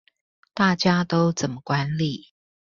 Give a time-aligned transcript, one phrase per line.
[0.55, 2.29] 大家都怎麼管理